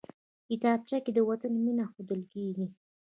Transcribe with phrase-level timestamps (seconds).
[0.47, 2.65] کتابچه کې د وطن مینه ښودل کېږي